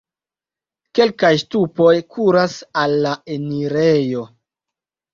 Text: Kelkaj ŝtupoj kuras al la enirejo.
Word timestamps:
Kelkaj 0.99 1.31
ŝtupoj 1.43 1.93
kuras 2.17 2.59
al 2.87 2.99
la 3.07 3.15
enirejo. 3.39 4.29